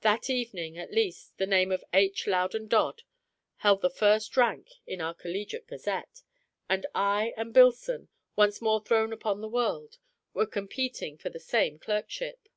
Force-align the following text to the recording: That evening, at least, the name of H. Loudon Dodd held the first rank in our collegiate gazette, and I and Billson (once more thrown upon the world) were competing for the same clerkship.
That 0.00 0.28
evening, 0.28 0.76
at 0.76 0.92
least, 0.92 1.38
the 1.38 1.46
name 1.46 1.70
of 1.70 1.84
H. 1.92 2.26
Loudon 2.26 2.66
Dodd 2.66 3.04
held 3.58 3.80
the 3.80 3.90
first 3.90 4.36
rank 4.36 4.66
in 4.88 5.00
our 5.00 5.14
collegiate 5.14 5.68
gazette, 5.68 6.24
and 6.68 6.84
I 6.96 7.32
and 7.36 7.54
Billson 7.54 8.08
(once 8.34 8.60
more 8.60 8.80
thrown 8.82 9.12
upon 9.12 9.40
the 9.40 9.48
world) 9.48 9.98
were 10.34 10.46
competing 10.46 11.16
for 11.16 11.30
the 11.30 11.38
same 11.38 11.78
clerkship. 11.78 12.48